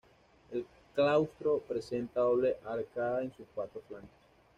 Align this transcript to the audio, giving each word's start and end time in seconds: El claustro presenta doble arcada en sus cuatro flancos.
El 0.49 0.65
claustro 0.95 1.59
presenta 1.59 2.21
doble 2.21 2.57
arcada 2.65 3.21
en 3.21 3.31
sus 3.35 3.45
cuatro 3.53 3.83
flancos. 3.87 4.09